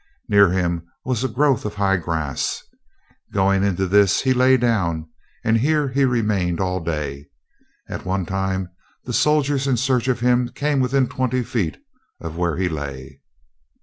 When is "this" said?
3.85-4.21